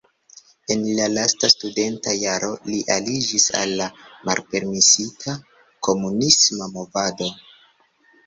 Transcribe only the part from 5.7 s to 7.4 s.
komunisma movado.